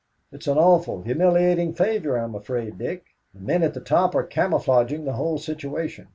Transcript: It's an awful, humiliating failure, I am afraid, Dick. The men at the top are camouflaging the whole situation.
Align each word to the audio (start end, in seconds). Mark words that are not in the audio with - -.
It's 0.31 0.47
an 0.47 0.57
awful, 0.57 1.03
humiliating 1.03 1.75
failure, 1.75 2.17
I 2.17 2.23
am 2.23 2.33
afraid, 2.33 2.79
Dick. 2.79 3.05
The 3.35 3.39
men 3.41 3.61
at 3.61 3.75
the 3.75 3.81
top 3.81 4.15
are 4.15 4.23
camouflaging 4.23 5.05
the 5.05 5.13
whole 5.13 5.37
situation. 5.37 6.07